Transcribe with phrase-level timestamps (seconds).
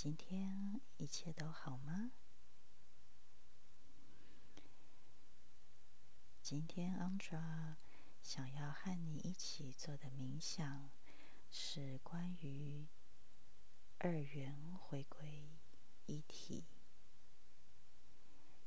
[0.00, 2.12] 今天一切都好吗？
[6.40, 7.74] 今天 Andra
[8.22, 10.88] 想要和你一起做的冥想
[11.50, 12.86] 是关于
[13.98, 15.48] 二元回归
[16.06, 16.64] 一体、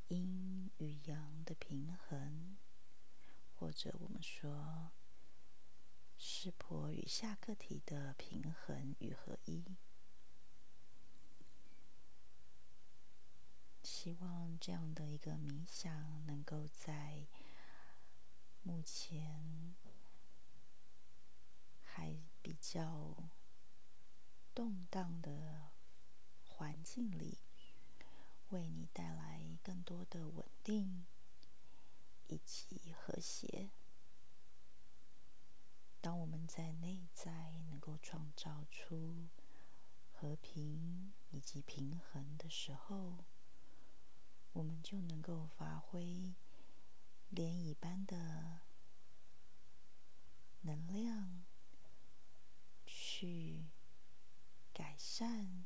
[0.09, 2.57] 阴与阳的平衡，
[3.55, 4.91] 或者我们说
[6.17, 9.63] 湿婆与下课体的平衡与合一。
[14.03, 17.27] 希望这样的一个冥想，能够在
[18.63, 19.75] 目前
[21.83, 23.29] 还比较
[24.55, 25.69] 动荡的
[26.43, 27.37] 环境里，
[28.49, 31.05] 为你带来更多的稳定
[32.25, 33.69] 以及和谐。
[36.01, 39.27] 当我们在内在能够创造出
[40.11, 43.25] 和平以及平衡的时候，
[44.53, 46.35] 我们就能够发挥
[47.31, 48.61] 涟漪般的
[50.61, 51.43] 能量，
[52.85, 53.65] 去
[54.73, 55.65] 改善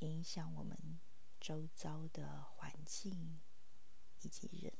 [0.00, 0.98] 影响我们
[1.40, 3.40] 周遭的环境
[4.22, 4.72] 以及人。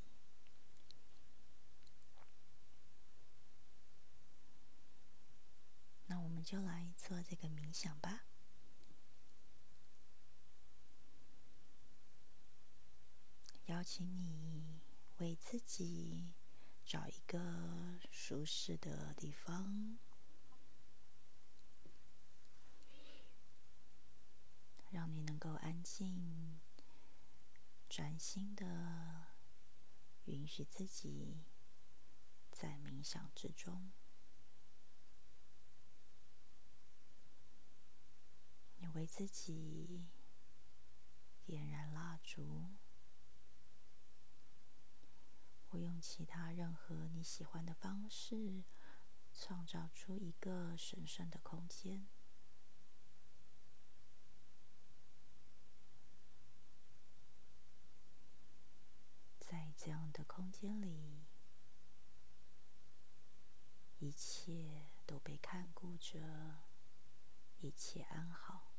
[6.07, 8.25] 那我们就来做这个冥想吧。
[13.81, 14.79] 邀请你
[15.21, 16.35] 为自己
[16.85, 19.97] 找一个舒适的地方，
[24.91, 26.61] 让你能够安静、
[27.89, 29.29] 专心的
[30.27, 31.39] 允许自己
[32.51, 33.91] 在冥想之中。
[38.77, 40.07] 你为自己
[41.47, 42.69] 点燃蜡烛。
[45.71, 48.65] 或用其他任何你喜欢的方式，
[49.33, 52.09] 创造出一个神圣的空间。
[59.39, 61.25] 在这样的空间里，
[64.01, 66.59] 一切都被看顾着，
[67.61, 68.70] 一切安好。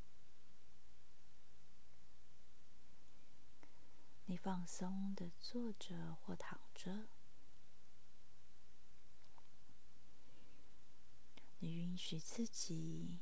[4.31, 7.09] 你放松的坐着或躺着，
[11.59, 13.20] 你允许自己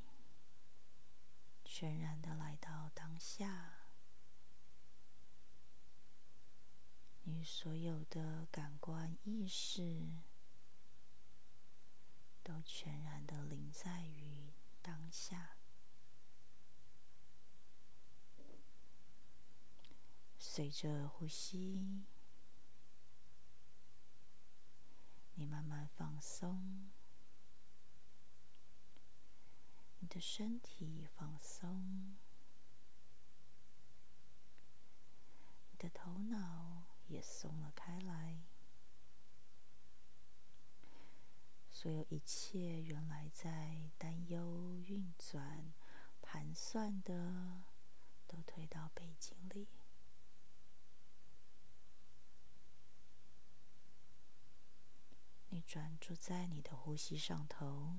[1.65, 3.87] 全然的来到当下，
[7.23, 10.11] 你所有的感官意识
[12.43, 14.53] 都全然的临在于
[14.83, 15.58] 当下。
[20.59, 22.03] 随着呼吸，
[25.35, 26.89] 你慢慢放松，
[29.99, 32.17] 你的身体放松，
[35.71, 38.41] 你的头脑也松了开来。
[41.71, 45.71] 所有一切原来在担忧、运转、
[46.21, 47.63] 盘算的，
[48.27, 49.65] 都推到背景里。
[55.51, 57.97] 你专注在你的呼吸上头，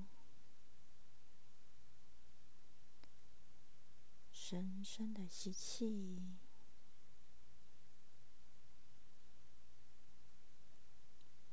[4.29, 6.21] 深深的吸气，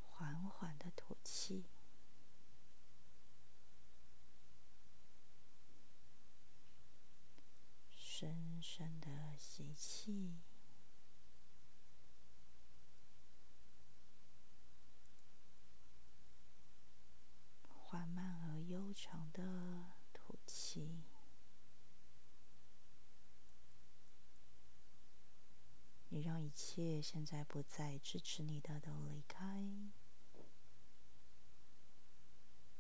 [0.03, 1.67] 缓缓的吐气，
[7.97, 10.35] 深深的吸气。
[18.95, 19.43] 长的
[20.13, 21.05] 吐气，
[26.09, 29.69] 你让一切现在不再支持你的都离开。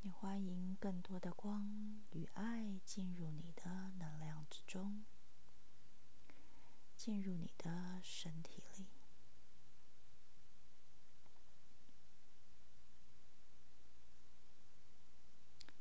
[0.02, 5.04] 你欢迎更多的光与爱进入你的能量之中，
[6.96, 8.86] 进入你的身体里。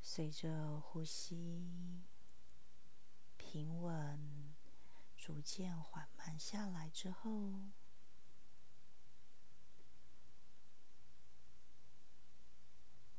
[0.01, 2.01] 随着呼吸
[3.37, 4.55] 平稳、
[5.15, 7.69] 逐渐缓慢下来之后，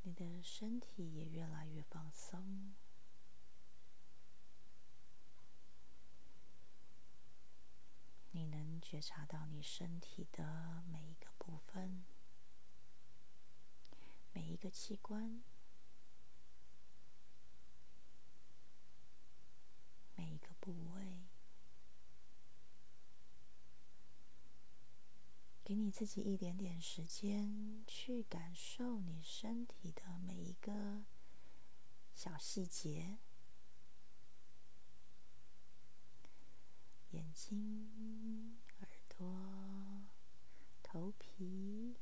[0.09, 2.73] 你的身体也越来越放松。
[8.31, 12.07] 你能觉察到你身体的每一个部分，
[14.33, 15.43] 每一个器官，
[20.17, 21.28] 每一个部位。
[25.69, 31.05] 给你自己一点点时间，去感受你身体的每一个
[32.15, 33.19] 小细节：
[37.11, 40.07] 眼睛、耳朵、
[40.83, 41.99] 头皮、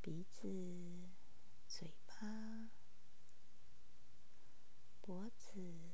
[0.00, 1.10] 鼻子、
[1.68, 2.70] 嘴巴、
[5.02, 5.90] 脖子。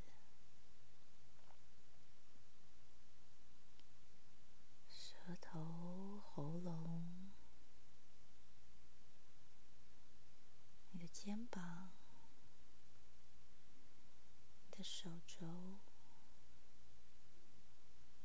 [5.29, 7.33] 额头、喉咙、
[10.91, 11.91] 你的肩膀、
[14.63, 15.79] 你的手肘、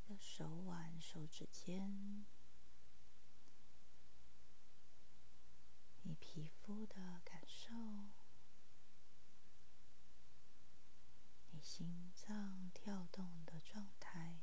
[0.09, 1.01] 的手腕、
[1.65, 2.27] 间、
[6.03, 7.73] 你皮肤的感受、
[11.51, 14.41] 你心脏跳动的状态。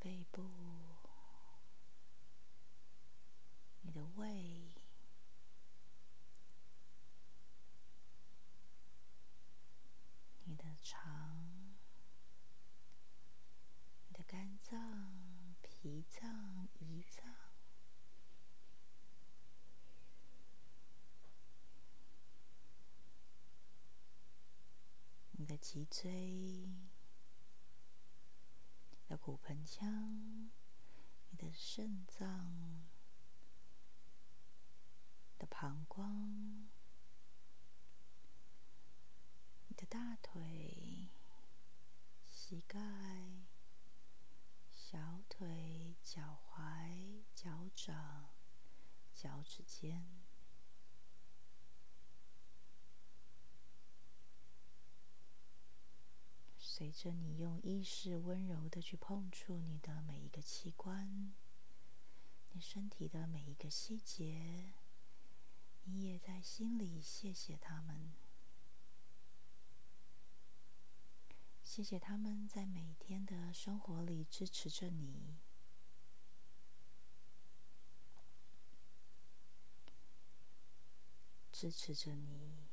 [0.00, 0.48] 背部，
[3.80, 4.72] 你的胃，
[10.44, 11.74] 你的肠，
[14.06, 17.34] 你的肝脏、脾脏、胰脏，
[25.32, 26.66] 你的脊椎。
[29.06, 30.50] 的骨盆腔，
[31.28, 32.86] 你的肾脏
[35.38, 36.68] 的膀胱，
[39.66, 41.10] 你的大腿、
[42.24, 42.78] 膝盖、
[44.70, 48.30] 小腿、脚踝、脚掌、
[49.14, 50.17] 脚趾尖。
[56.78, 61.34] 随着你用意识温柔的去碰触你的每一个器官，
[62.52, 64.74] 你身体的每一个细节，
[65.82, 68.12] 你也在心里谢谢他们，
[71.64, 75.36] 谢谢他们在每天的生活里支持着你，
[81.50, 82.68] 支持着你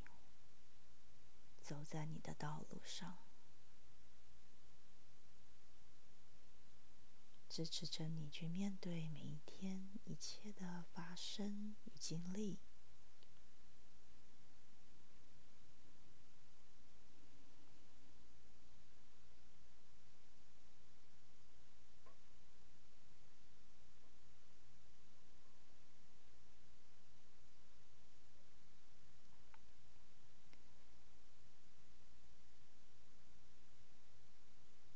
[1.59, 3.24] 走在你的道路上。
[7.55, 12.59] 支持着你去面对每一天一切的发生与经历。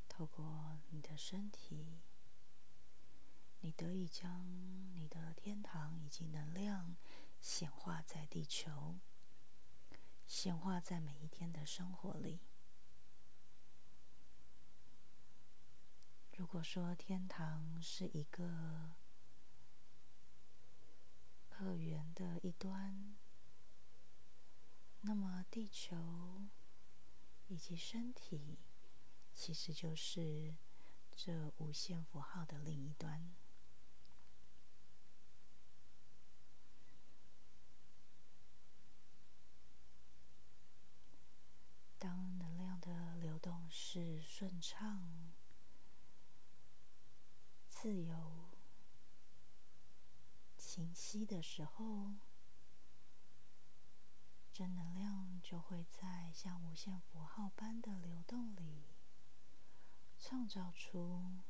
[0.09, 2.08] 透过你的身体。
[3.61, 4.45] 你得以将
[4.95, 6.95] 你的天堂以及能量
[7.41, 8.97] 显化在地球，
[10.25, 12.39] 显化在每一天的生活里。
[16.37, 18.95] 如果说天堂是一个
[21.49, 23.17] 二元的一端，
[25.01, 26.47] 那么地球
[27.49, 28.57] 以及身体
[29.33, 30.55] 其实就是
[31.13, 33.35] 这无限符号的另一端。
[41.99, 45.33] 当能量的流动是顺畅、
[47.67, 48.49] 自由、
[50.57, 52.13] 清晰的时候，
[54.53, 58.85] 正能量就会在像无限符号般的流动里，
[60.17, 61.41] 创造出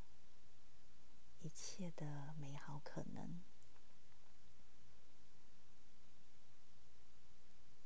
[1.42, 3.44] 一切的美好可能，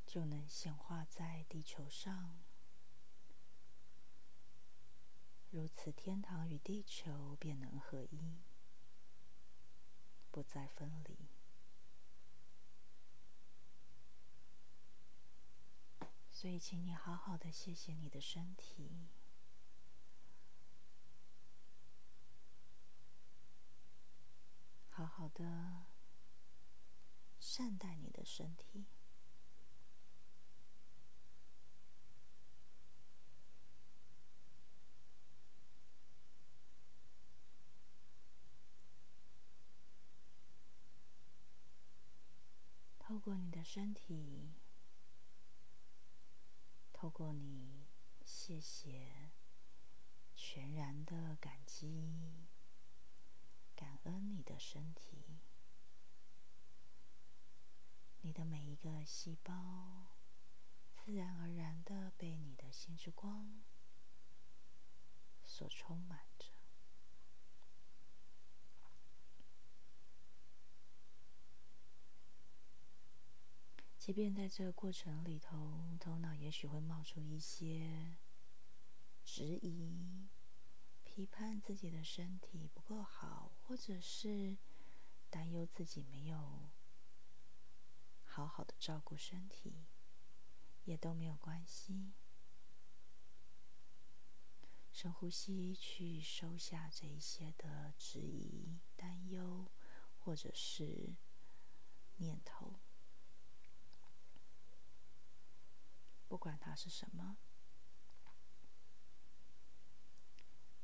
[0.06, 2.43] 就能显化在地球上。
[5.54, 8.42] 如此，天堂与地球便能合一，
[10.32, 11.30] 不再分离。
[16.32, 19.12] 所以，请你好好的谢谢你的身体，
[24.90, 25.86] 好好的
[27.40, 28.88] 善待你的身体。
[43.64, 44.52] 的身体，
[46.92, 47.86] 透过你
[48.26, 49.32] 谢谢，
[50.36, 52.50] 全然的感激，
[53.74, 55.40] 感恩你的身体，
[58.20, 60.08] 你的每一个细胞，
[60.94, 63.64] 自然而然的被你的心之光
[65.42, 66.53] 所充满着。
[74.06, 78.18] 即便在这个过程里头，头脑也许会冒出一些
[79.24, 80.28] 质疑、
[81.06, 84.58] 批判自己的身体不够好，或者是
[85.30, 86.70] 担忧自己没有
[88.26, 89.86] 好好的照顾身体，
[90.84, 92.12] 也都没有关系。
[94.92, 99.72] 深呼吸，去收下这一些的质疑、担忧，
[100.20, 101.16] 或者是
[102.18, 102.82] 念头。
[106.34, 107.38] 不管它是什么，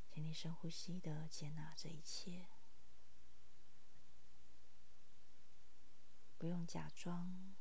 [0.08, 2.50] 请你深呼吸的接纳这一切，
[6.38, 7.56] 不用假装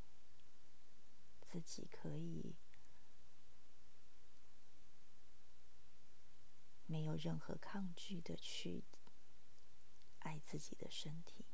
[1.41, 2.57] 自己可以
[6.85, 8.85] 没有任何抗拒的去
[10.19, 11.47] 爱自己的身体，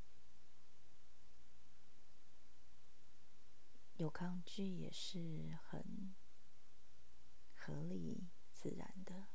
[3.94, 6.16] 有抗拒也是很。
[7.66, 9.28] 合理自然的，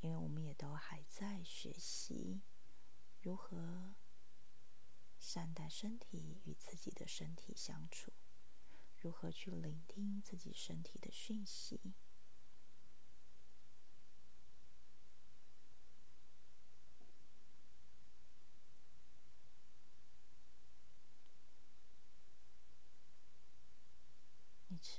[0.00, 2.42] 因为我们也都还在学习
[3.22, 3.94] 如何
[5.18, 8.12] 善待身体，与自己的身体相处，
[8.98, 11.94] 如何去聆听自己身体的讯息。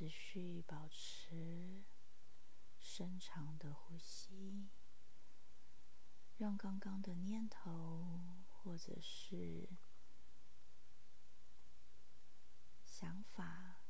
[0.01, 1.83] 持续保持
[2.79, 4.67] 深长的呼吸，
[6.37, 9.69] 让刚刚的念头或者是
[12.83, 13.81] 想法，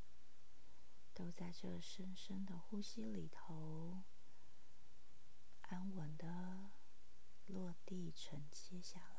[1.13, 4.03] 都在这深深的呼吸里头
[5.61, 6.71] 安稳的
[7.45, 9.10] 落地承接下来。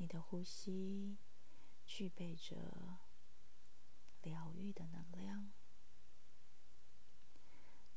[0.00, 1.18] 你的呼吸
[1.84, 3.00] 具备着
[4.22, 5.52] 疗愈的能量，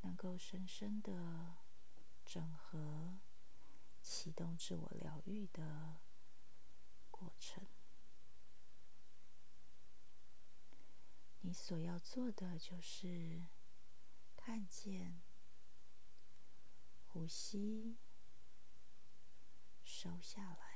[0.01, 1.55] 能够深深的
[2.25, 3.19] 整合、
[4.01, 6.01] 启动自我疗愈的
[7.09, 7.65] 过程。
[11.39, 13.47] 你所要做的就是
[14.35, 15.21] 看见、
[17.07, 17.95] 呼吸、
[19.85, 20.72] 收下来。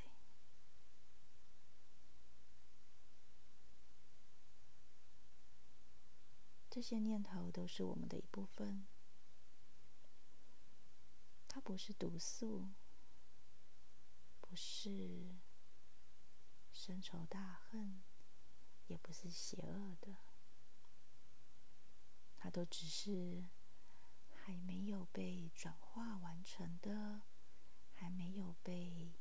[6.78, 8.86] 这些念头都是我们的一部分，
[11.48, 12.70] 它不是毒素，
[14.40, 15.36] 不是
[16.72, 18.04] 深仇大恨，
[18.86, 20.18] 也不是邪恶的，
[22.38, 23.44] 它都只是
[24.36, 27.24] 还没有被转化完成的，
[27.96, 29.16] 还没有被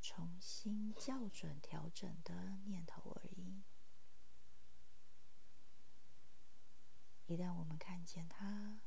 [0.00, 3.64] 重新校准调整的念头而已。
[7.26, 8.80] 一旦我们看见它，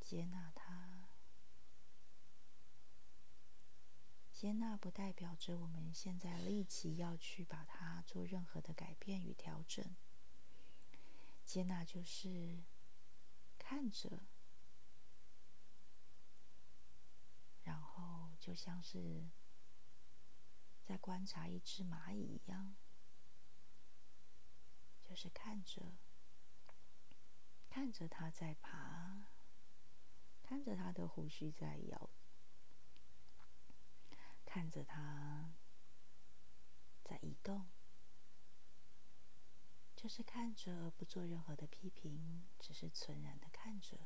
[0.00, 1.08] 接纳它，
[4.32, 9.84] 接纳不代表着我们现在立即要去把它做任何的改变与调整。
[11.44, 12.62] 接纳就是
[13.58, 14.20] 看着，
[17.64, 19.26] 然后就像是
[20.84, 22.76] 在观察一只蚂蚁一样。
[25.08, 25.94] 就是看着，
[27.70, 29.28] 看着它在爬，
[30.42, 32.10] 看着它的胡须在摇，
[34.44, 35.54] 看着它
[37.02, 37.66] 在移动，
[39.96, 43.96] 就是看着不做任何的批评，只是纯然的看着，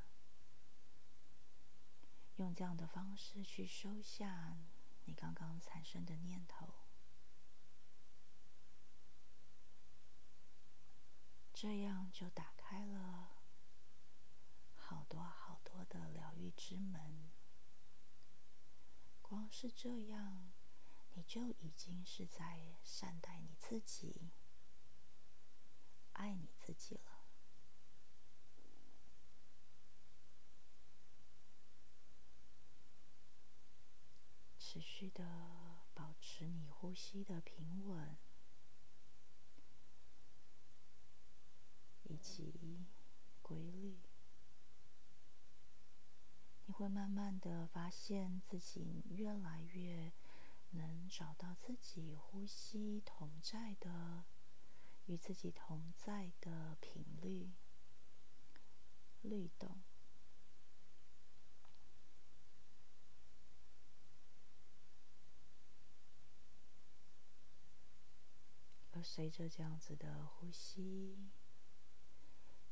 [2.36, 4.56] 用这样的方式去收下
[5.06, 6.81] 你刚刚产生的念头。
[11.62, 13.38] 这样就打开了
[14.74, 17.30] 好多好多的疗愈之门。
[19.20, 20.50] 光是这样，
[21.12, 24.32] 你就已经是在善待你自己、
[26.14, 27.22] 爱你自己了。
[34.58, 38.18] 持续的保持你呼吸的平稳，
[42.04, 42.86] 以及
[43.42, 43.98] 规律。
[46.66, 50.12] 你会慢慢的发现自己越来越
[50.70, 54.24] 能找到自己呼吸同在的、
[55.06, 57.50] 与自己同在的频率
[59.22, 59.82] 律动。
[68.92, 71.16] 而随着这样子的呼吸，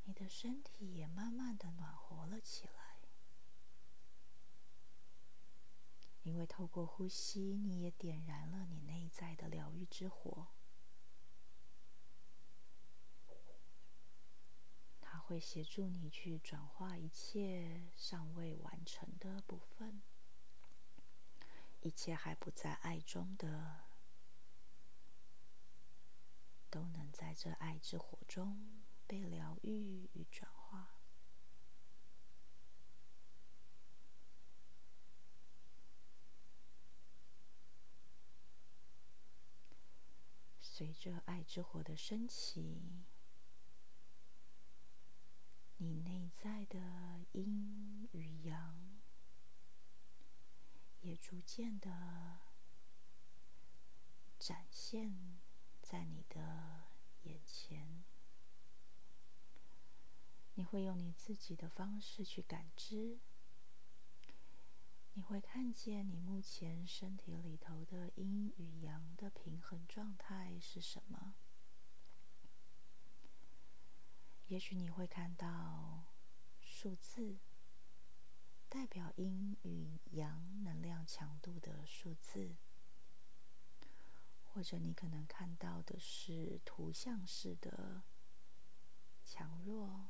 [0.04, 2.98] 你的身体也慢慢的暖和了起来。
[6.22, 10.48] 因为透过呼吸，你也点燃了你内在的疗愈之火，
[15.00, 20.02] 它会协助你去转化一切尚未完成的部分，
[21.80, 23.88] 一切还不在爱中的。
[26.68, 28.79] 都能在这爱之火中
[29.10, 31.00] 被疗愈与转化。
[40.60, 43.04] 随着爱之火的升起，
[45.78, 49.00] 你内在的阴与阳
[51.00, 52.38] 也逐渐的
[54.38, 55.40] 展现。
[55.82, 56.84] 在你的
[57.22, 58.04] 眼前，
[60.54, 63.18] 你会用你自己的方式去感知。
[65.14, 71.34] 你会看见你目前身体里头的阴与阳的平衡状态是什么？
[74.46, 76.04] 也许你会看到
[76.60, 77.38] 数字，
[78.68, 82.56] 代表阴与阳能量强度的数字。
[84.52, 88.02] 或者你可能看到的是图像式的
[89.24, 90.08] 强弱，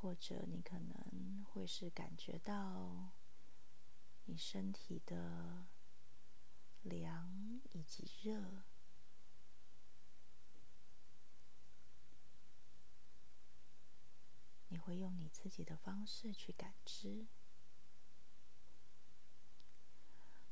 [0.00, 3.10] 或者你可能会是感觉到
[4.26, 5.66] 你身体的
[6.82, 8.62] 凉以及热，
[14.68, 17.26] 你会用你自己的方式去感知。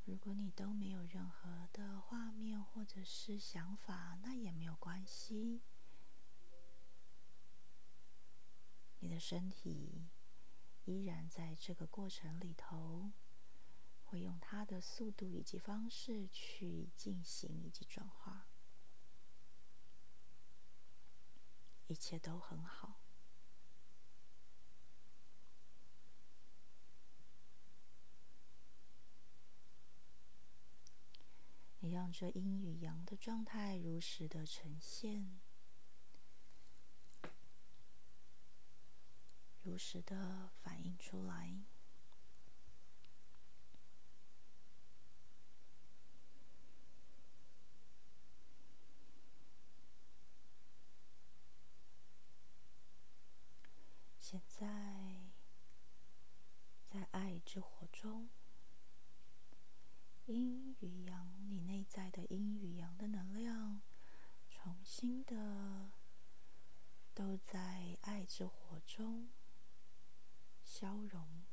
[0.05, 5.61] 如果你都没有任何的画面或者是想法，那也没有关系。
[9.01, 10.09] 你的身体
[10.85, 13.11] 依然在这个过程里头，
[14.05, 18.47] 会用它的速度以及方式去进行以及转化，
[21.87, 23.01] 一切都很好。
[31.81, 35.39] 你让这阴与阳的状态如实的呈现，
[39.67, 41.59] 如实的反映出来。
[54.21, 55.33] 现在，
[56.89, 58.29] 在爱之火中。
[60.27, 63.83] 阴与阳，你内在的阴与阳的能量，
[64.49, 65.91] 重新的
[67.13, 69.29] 都在爱之火中
[70.67, 71.45] 消融。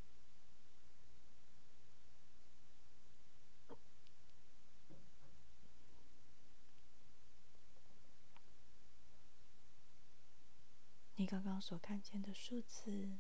[11.15, 13.19] 你刚刚所看见的数字，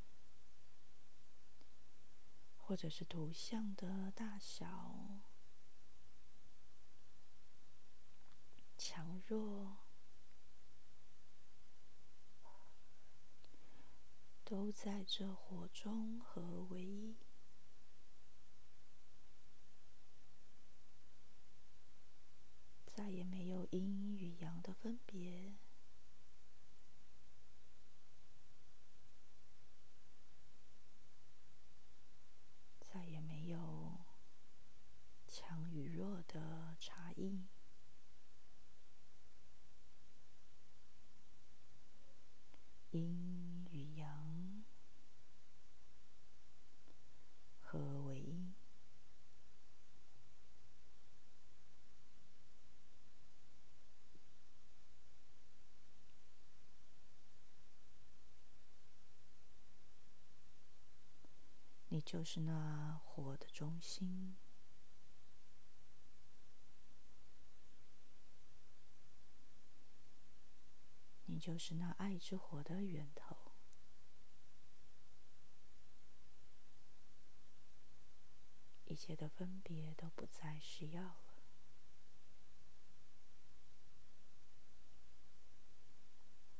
[2.57, 5.21] 或者是图像的大小。
[8.77, 9.82] 强弱
[14.45, 17.15] 都在这火中和为一，
[22.85, 25.55] 再也没有阴与阳的分别，
[32.79, 34.05] 再也没有
[35.27, 37.47] 强与弱的差异。
[42.91, 44.63] 阴与阳
[47.59, 48.19] 合为
[61.89, 64.35] 一，就是那火的中心。
[71.25, 73.35] 你就是那爱之火的源头，
[78.85, 81.17] 一切的分别都不再需要了。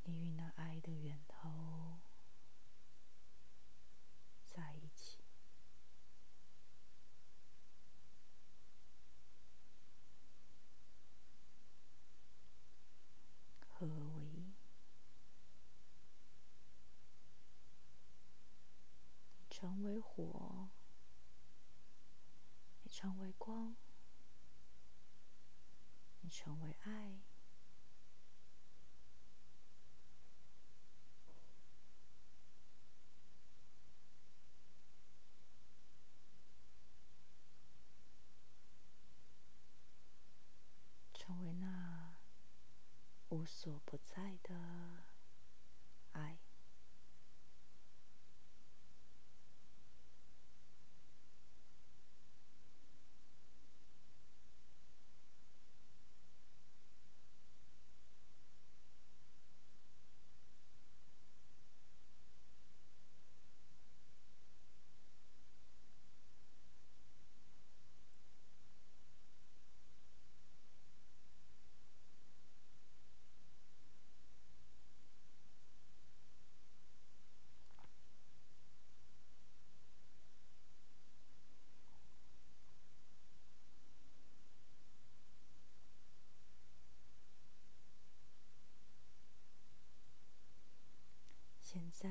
[0.06, 2.00] 你与那爱的源头
[4.48, 5.20] 在一起，
[13.70, 14.54] 合为一。
[19.38, 20.68] 你成为火，
[22.84, 23.74] 你成为光，
[26.20, 27.22] 你成为爱。
[43.30, 44.54] 无所不在的
[46.12, 46.38] 爱。
[91.62, 92.08] 现在，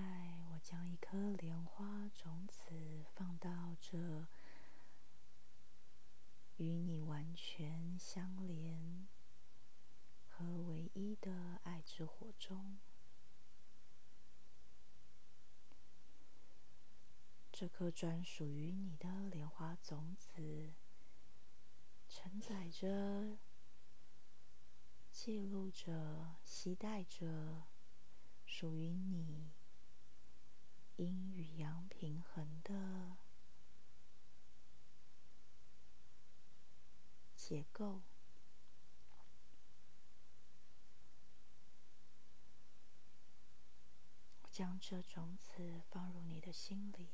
[0.50, 4.26] 我将一颗莲花种子放到这
[6.56, 9.06] 与你完全相连、
[10.26, 12.78] 和唯一的爱之火中。
[17.52, 20.72] 这颗专属于你的莲花种子，
[22.08, 23.36] 承载着、
[25.10, 27.64] 记录着、期待着。
[28.46, 29.50] 属于你
[30.96, 33.16] 阴与阳平衡的
[37.34, 38.02] 结构，
[44.50, 47.08] 将这种子放入你的心里，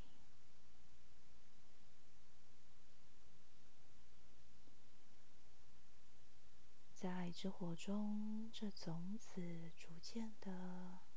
[6.95, 11.08] 在爱之火中，这种子逐渐的。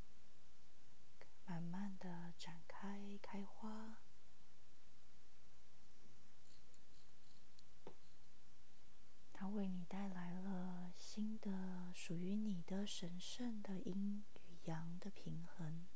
[1.45, 3.97] 慢慢的展开，开花。
[9.33, 15.87] 它为你带来了新的、属于你的神圣的阴与阳的平衡。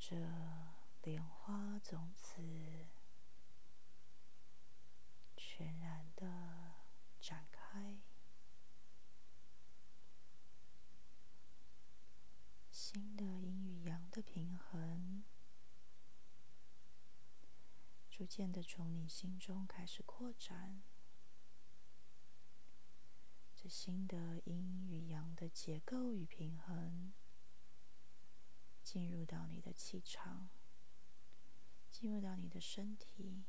[0.00, 0.16] 这
[1.02, 2.86] 莲花种子
[5.36, 6.76] 全然的
[7.20, 7.98] 展开，
[12.70, 15.24] 新的阴与阳的平衡
[18.08, 20.82] 逐渐的从你心中开始扩展。
[23.54, 27.12] 这新的阴与阳的结构与平衡。
[28.90, 30.48] 进入到你的气场，
[31.90, 33.44] 进入到你的身体，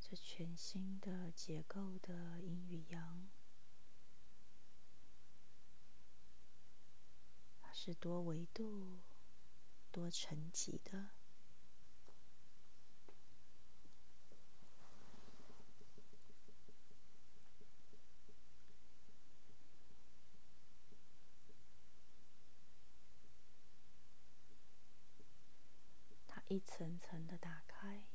[0.00, 3.28] 这全新的结构的阴与阳，
[7.60, 9.00] 它是多维度。
[9.90, 11.10] 多层级的，
[26.28, 28.06] 它一层层的打开，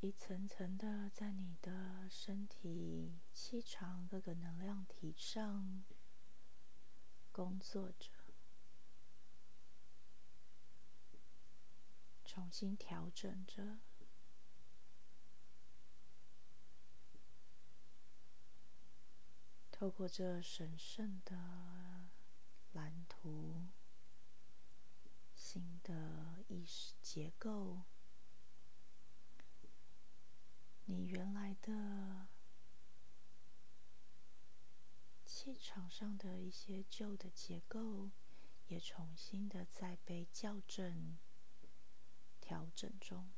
[0.00, 5.82] 一层层的在你的身体、气场各个能量体上。
[7.34, 8.10] 工作着，
[12.24, 13.80] 重新调整着。
[19.72, 22.06] 透过这神圣的
[22.72, 23.66] 蓝图，
[25.34, 27.82] 新的意识结构，
[30.84, 32.28] 你原来的
[35.36, 38.08] 气场上的一些旧的结构，
[38.68, 41.18] 也重新的在被校正、
[42.40, 43.32] 调整中。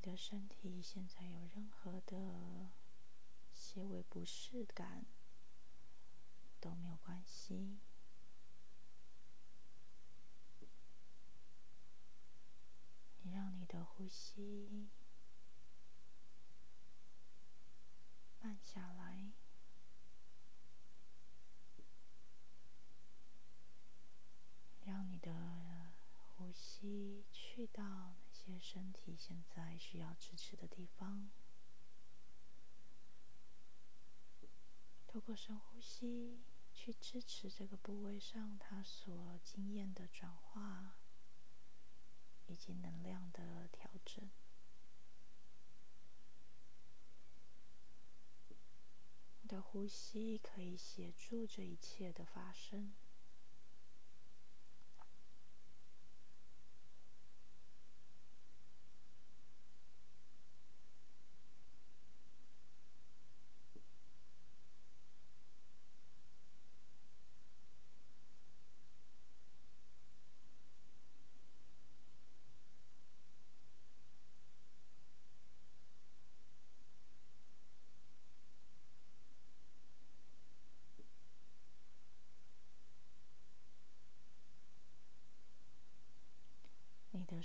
[0.00, 2.70] 的身体现在有任何的
[3.52, 5.04] 些微不适感
[6.60, 7.80] 都没有关系，
[13.22, 14.88] 你让你的呼吸
[18.40, 19.32] 慢下来，
[24.84, 25.90] 让你的
[26.36, 28.14] 呼吸去到。
[28.44, 31.28] 些身体现在需要支持的地方，
[35.08, 36.40] 透过深呼吸
[36.72, 40.94] 去支持这个部位上它所经验的转化
[42.46, 44.30] 以及能量的调整。
[49.42, 52.94] 你的呼吸可以协助这一切的发生。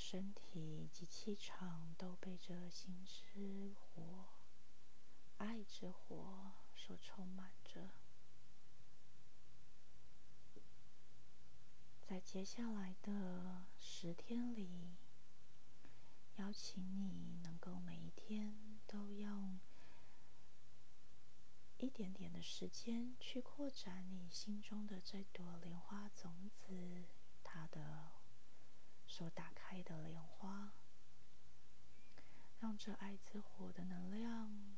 [0.10, 4.28] 身体及气场都被这心之火、
[5.38, 7.90] 爱之火所充满着。
[12.08, 14.96] 在接下来的十天里，
[16.38, 19.60] 邀请你能够每一天都用
[21.80, 27.04] 一点点的时间去扩展你心中的这朵莲花种子，
[27.44, 28.17] 它的。
[29.08, 30.74] 所打开的莲花，
[32.60, 34.76] 让这爱之火的能量、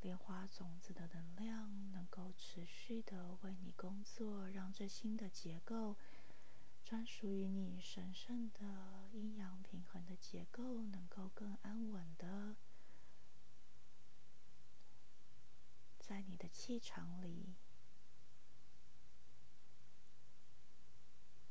[0.00, 5.96] 莲花种子的能量，能够持续的为你工作，让这新的结构，
[6.84, 12.56] 专属于你神圣的阴阳平衡的结构，能够更安稳的
[15.98, 17.54] 在你的气场里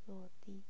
[0.06, 0.62] 落地。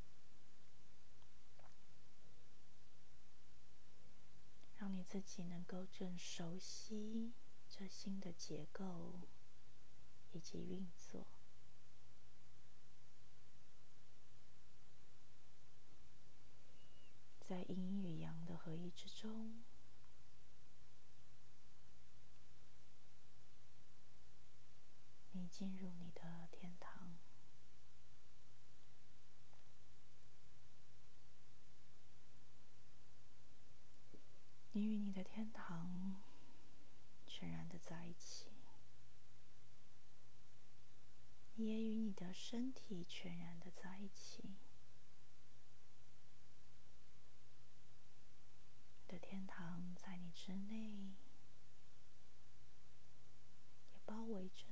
[4.83, 7.31] 让你自己能够更熟悉
[7.69, 9.21] 这新的结构
[10.33, 11.25] 以及运作，
[17.39, 19.63] 在阴与阳的合一之中，
[25.31, 27.17] 你进入你的天堂。
[34.75, 36.21] 你与你的天堂
[37.27, 38.49] 全然的在一起，
[41.57, 44.43] 也与你的身体全然的在一起。
[49.01, 51.15] 你的天堂在你之内，
[53.95, 54.67] 也包围着。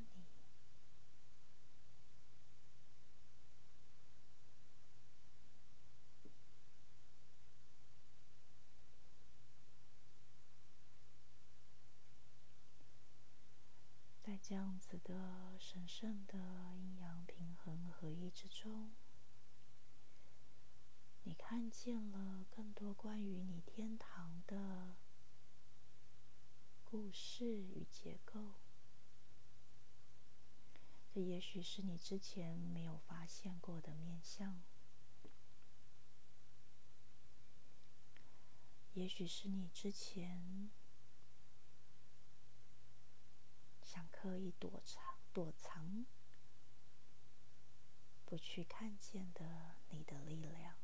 [14.50, 16.36] 这样子的神圣的
[16.74, 18.90] 阴阳平衡合一之中，
[21.22, 24.96] 你看见了更多关于你天堂的
[26.84, 28.54] 故事与结构。
[31.14, 34.60] 这也许是你之前没有发现过的面相，
[38.94, 40.70] 也许是你之前。
[43.92, 46.06] 想刻意躲藏，躲藏、
[48.24, 50.76] 不去看见的你的力量。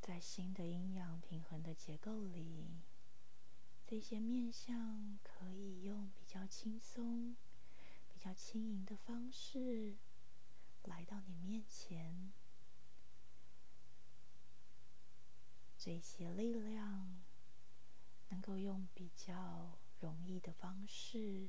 [0.00, 2.82] 在新的阴阳平衡的结构里，
[3.86, 7.36] 这些面相可以用比较轻松、
[8.08, 9.94] 比较轻盈的方式
[10.82, 12.32] 来到你面前。
[15.88, 17.16] 这些力量
[18.28, 21.48] 能够用比较容易的方式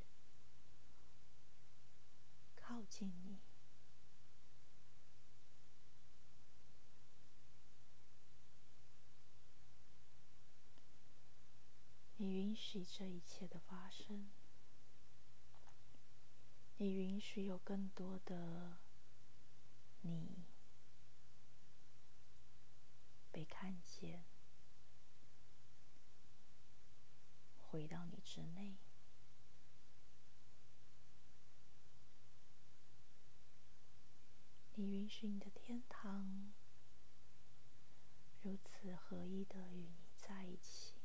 [2.56, 3.40] 靠近你。
[12.16, 14.30] 你允许这一切的发生，
[16.78, 18.78] 你允许有更多的
[20.04, 20.46] 你
[23.34, 24.24] 被看见，
[27.72, 28.78] 回到你之内。
[34.76, 36.52] 你允许你的天堂
[38.42, 41.00] 如此合一的与你在一起。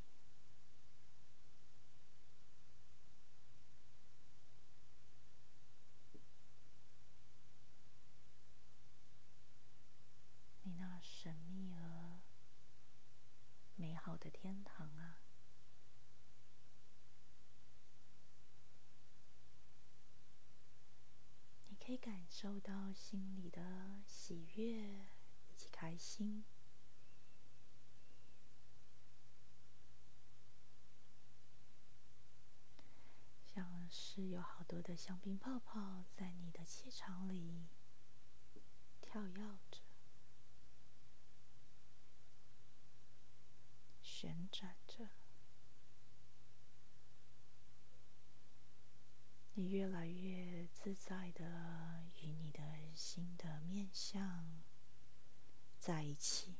[11.24, 12.20] 神秘而
[13.77, 15.18] 美好的天堂啊！
[21.68, 26.44] 你可以感受到心里的喜悦以及开心，
[33.47, 37.68] 像是有好多的香槟泡泡在你的气场里
[39.01, 39.37] 跳跃
[39.70, 39.81] 着。
[44.03, 45.09] 旋转着，
[49.55, 51.93] 你越来越自在的
[52.94, 54.62] 新的面相
[55.78, 56.54] 在一起，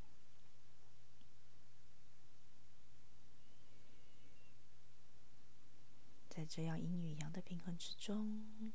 [6.29, 8.73] 在这样阴与阳的平衡之中，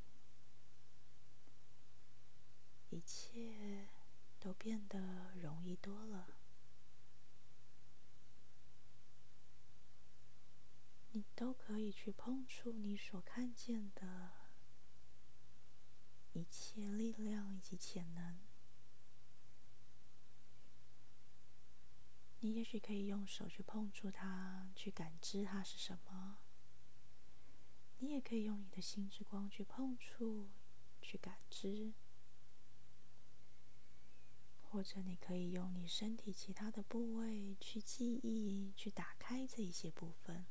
[2.89, 3.87] 一切
[4.39, 6.35] 都变得容易多了。
[11.11, 14.48] 你都可以去碰触你所看见的
[16.33, 18.37] 一切力量以及潜能。
[22.41, 26.37] 你也许可以用手去碰触它，去感知它是什么。
[27.97, 30.49] 你也可以用你的心之光去碰触，
[31.01, 31.93] 去感知。
[34.61, 40.45] 或者你可以用你身体其他的部位去记忆，去打开这一些部分。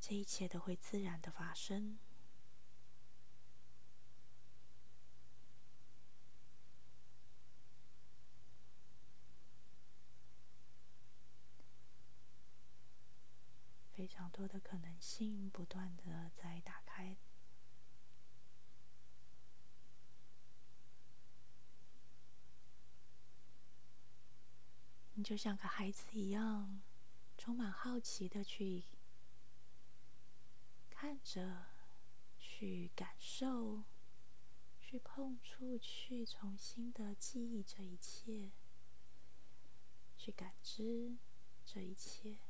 [0.00, 1.98] 这一切都会自然的发生，
[14.10, 17.16] 常多的可能性不断的在打开，
[25.14, 26.82] 你就像个孩子一样，
[27.38, 28.84] 充满好奇的去。
[30.90, 31.66] 看着，
[32.38, 33.84] 去感受，
[34.80, 38.50] 去碰触，去重新的记忆这一切，
[40.18, 41.16] 去感知
[41.64, 42.49] 这一切。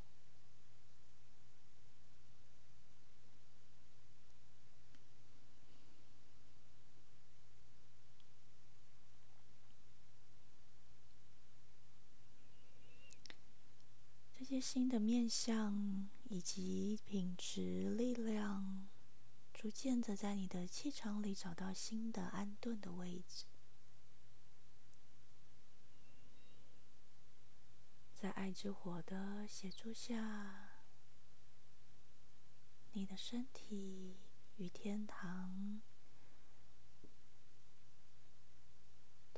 [14.50, 16.08] 这些新的面相。
[16.28, 18.88] 以及品质、力量，
[19.52, 23.46] 逐渐的在你的气场里找到新的安顿的位置，
[28.14, 30.82] 在爱之火的协助下，
[32.92, 34.16] 你的身体
[34.56, 35.80] 与天堂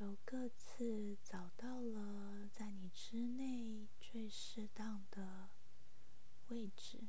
[0.03, 5.50] 都各自找到了在你之内最适当的。
[6.48, 7.05] 位置，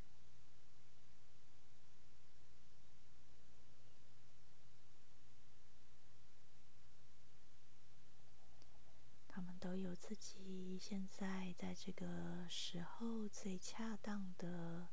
[9.27, 14.87] 他们都有自己现在在这个时候最恰当的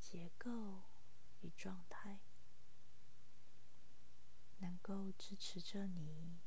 [0.00, 0.80] 结构
[1.42, 2.18] 与状态，
[4.60, 6.38] 能够支持着你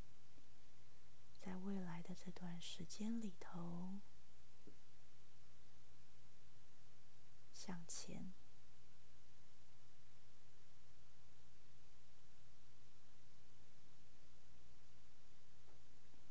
[1.42, 4.00] 在未来的这段时间里头，
[7.54, 8.34] 向前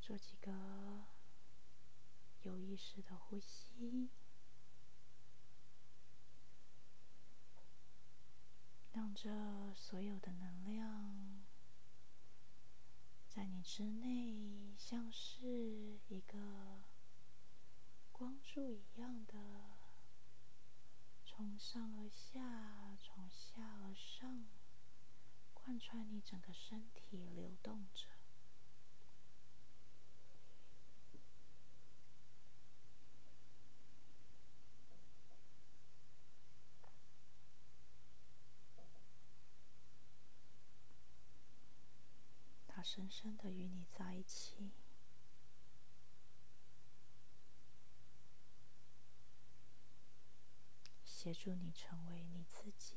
[0.01, 1.05] 做几个
[2.43, 4.09] 有意识的呼吸，
[8.93, 11.42] 让这所有的能量。
[13.35, 16.83] 在你之内，像是一个
[18.13, 19.79] 光柱一样的，
[21.25, 24.45] 从上而下，从下而上，
[25.55, 28.22] 贯穿你整个身体流动着。
[42.95, 44.71] 深深的与你在一起，
[51.03, 52.97] 协助你成为你自己。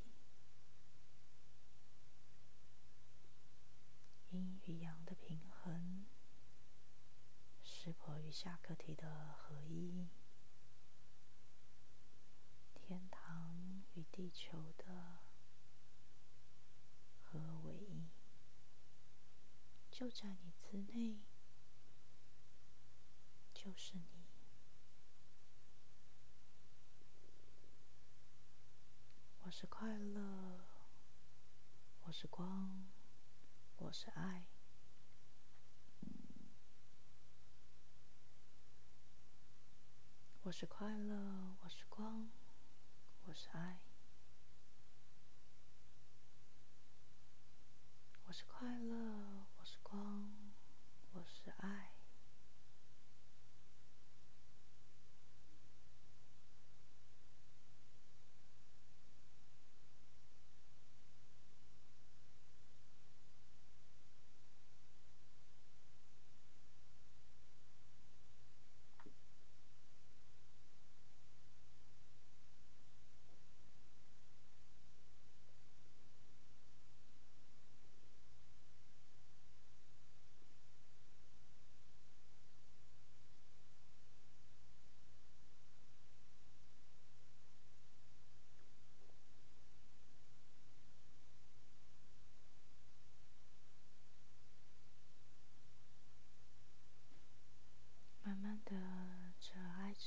[4.31, 6.05] 阴与阳的平衡，
[7.63, 10.09] 湿婆与下课题的合一，
[12.73, 15.19] 天堂与地球的
[17.23, 17.94] 合为一。
[19.97, 21.15] 就在你之内，
[23.53, 24.25] 就是你。
[29.43, 30.59] 我是快乐，
[32.03, 32.83] 我是光，
[33.77, 34.43] 我是爱。
[40.43, 42.29] 我是快乐，我是光，
[43.27, 43.79] 我是爱。
[48.27, 49.34] 我是快乐。
[49.95, 50.29] 光，
[51.13, 51.95] 我是爱。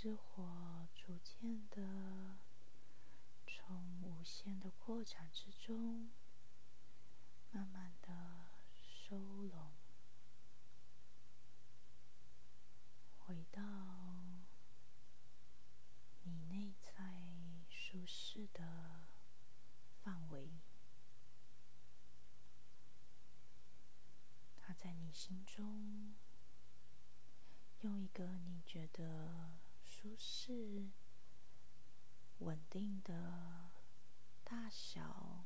[0.08, 2.38] 之火逐渐的
[3.46, 6.08] 从无限的扩展之中，
[7.52, 8.08] 慢慢的
[8.72, 9.74] 收拢，
[13.18, 13.60] 回到
[16.22, 19.04] 你内在舒适的
[20.02, 20.48] 范围。
[24.58, 26.14] 它在你心中
[27.82, 29.67] 用一个你觉得。
[30.00, 30.90] 舒适、
[32.38, 33.72] 稳定的
[34.44, 35.44] 大小，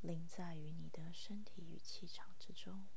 [0.00, 2.88] 临在于你的身体与气场之中。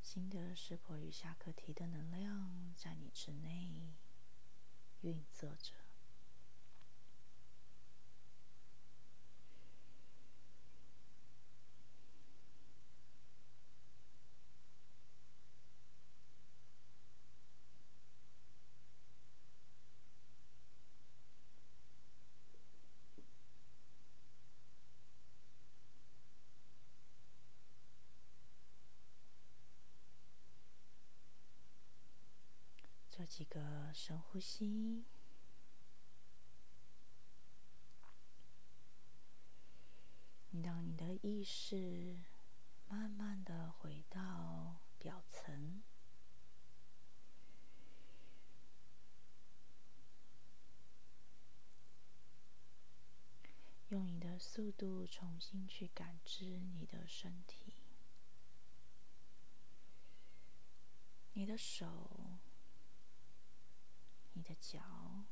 [0.00, 3.92] 新的湿婆与下课题的能量在你之内
[5.02, 5.83] 运作着。
[33.24, 35.04] 几个深呼吸，
[40.62, 42.18] 让你的意识
[42.88, 45.82] 慢慢的回到表层，
[53.88, 57.74] 用你的速度重新去感知你的身体，
[61.32, 62.38] 你的手。
[64.34, 65.24] 你的脚，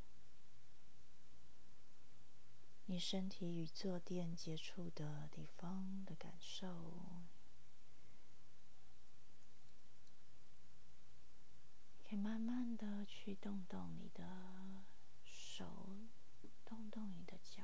[2.87, 6.67] 你身体与坐垫接触的地方的感受。
[12.05, 14.85] 可以慢慢的去动动你的
[15.25, 15.67] 手，
[16.65, 17.63] 动动你的脚。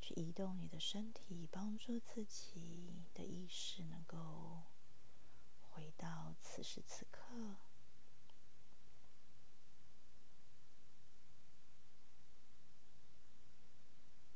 [0.00, 4.62] 去移动你的身体，帮助自己的意识能够
[5.60, 7.56] 回到此时此刻。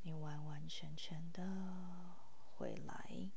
[0.03, 2.17] 你完完全全的
[2.57, 3.31] 回来。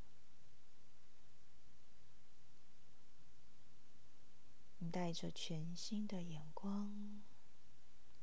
[4.79, 7.23] 你带着全新的眼光，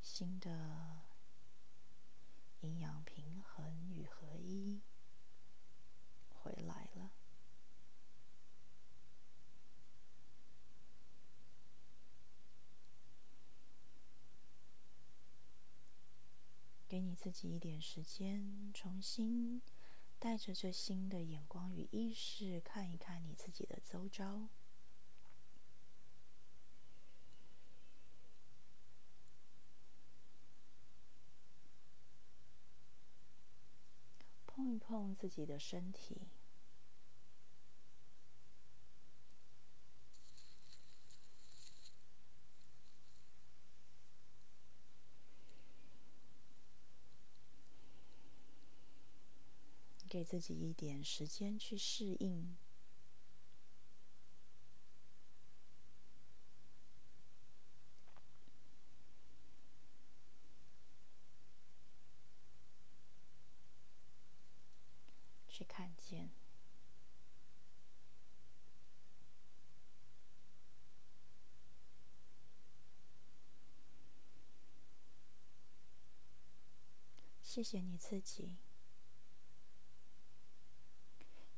[0.03, 1.03] 新的
[2.61, 4.83] 阴阳平衡与合一，
[6.29, 7.13] 回来了。
[16.91, 19.63] 给你自己一点时间，重新
[20.19, 24.49] 带着这新的眼光与意识，看一看你自己的周遭。
[34.45, 36.23] 碰一碰自己的身体，
[50.21, 52.55] 给自己一点时间去适应。
[65.49, 66.31] 去看见，
[77.43, 78.59] 谢谢你自己，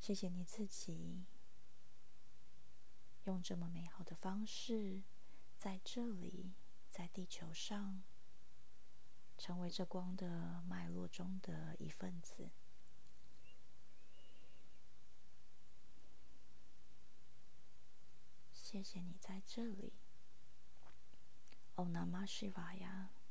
[0.02, 1.22] 谢谢你自己，
[3.22, 5.00] 用这么美好的方式，
[5.56, 6.54] 在这里，
[6.90, 8.02] 在地球上，
[9.38, 12.50] 成为这光的脉络中的一份子。
[18.52, 19.92] 谢谢你在这里。
[21.76, 23.21] Om Namah Shivaya。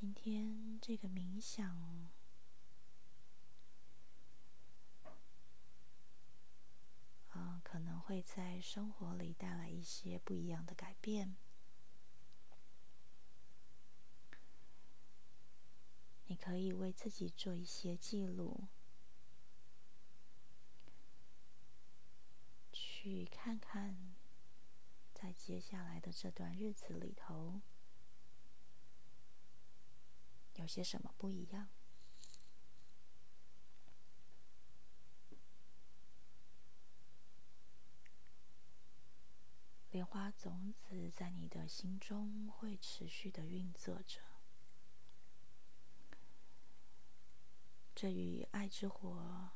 [0.00, 2.08] 今天这个冥想，
[7.28, 11.36] 啊，可能会在生活里带来一些不一样的改变。
[16.28, 18.68] 你可以为自己做一些记录，
[22.72, 24.14] 去看看，
[25.12, 27.60] 在接下来的这段日子里头，
[30.60, 31.68] 有些什么不一样。
[39.90, 44.20] 莲花种子在你的心中会持续的运作着。
[47.94, 49.50] 这与爱之火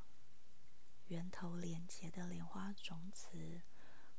[1.09, 3.63] 源头连接的莲花种子，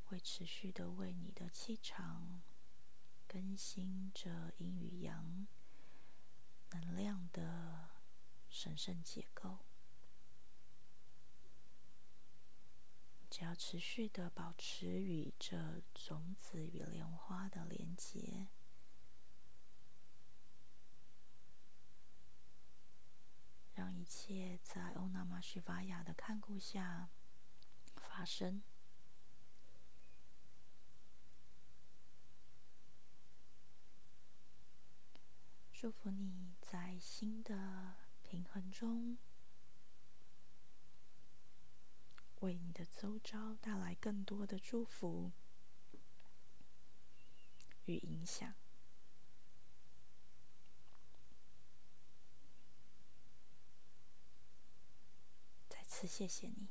[0.05, 2.41] 会持续的为你的气场
[3.27, 5.47] 更新着阴与阳
[6.80, 7.89] 能量的
[8.49, 9.59] 神圣结构。
[13.30, 18.47] 只要持续的保持与这种子与莲花的连接。
[23.76, 27.09] 让一切在欧那玛须法雅的看顾下
[27.97, 28.63] 发生。
[35.73, 39.18] 祝福你在新的平衡中，
[42.39, 45.32] 为你的周遭带来更多的祝福
[47.86, 48.53] 与影响。
[55.70, 56.68] 再次谢谢你。